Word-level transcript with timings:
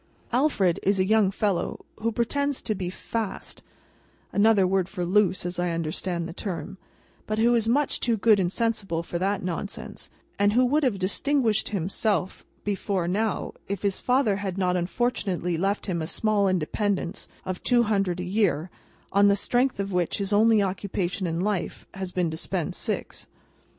Alfred 0.33 0.79
is 0.81 0.99
a 0.99 1.05
young 1.05 1.29
fellow 1.29 1.85
who 1.99 2.11
pretends 2.11 2.63
to 2.63 2.73
be 2.73 2.89
"fast" 2.89 3.61
(another 4.33 4.65
word 4.65 4.89
for 4.89 5.05
loose, 5.05 5.45
as 5.45 5.59
I 5.59 5.69
understand 5.73 6.27
the 6.27 6.33
term), 6.33 6.79
but 7.27 7.37
who 7.37 7.53
is 7.53 7.69
much 7.69 7.99
too 7.99 8.17
good 8.17 8.39
and 8.39 8.51
sensible 8.51 9.03
for 9.03 9.19
that 9.19 9.43
nonsense, 9.43 10.09
and 10.39 10.53
who 10.53 10.65
would 10.65 10.81
have 10.81 10.97
distinguished 10.97 11.69
himself 11.69 12.43
before 12.63 13.07
now, 13.07 13.53
if 13.67 13.83
his 13.83 13.99
father 13.99 14.37
had 14.37 14.57
not 14.57 14.75
unfortunately 14.75 15.55
left 15.55 15.85
him 15.85 16.01
a 16.01 16.07
small 16.07 16.47
independence 16.47 17.29
of 17.45 17.61
two 17.61 17.83
hundred 17.83 18.19
a 18.19 18.23
year, 18.23 18.71
on 19.13 19.27
the 19.27 19.35
strength 19.35 19.79
of 19.79 19.93
which 19.93 20.17
his 20.17 20.33
only 20.33 20.63
occupation 20.63 21.27
in 21.27 21.39
life 21.39 21.85
has 21.93 22.11
been 22.11 22.31
to 22.31 22.37
spend 22.37 22.73
six. 22.73 23.27